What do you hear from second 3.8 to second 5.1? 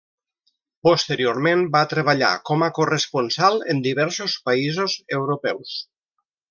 diversos països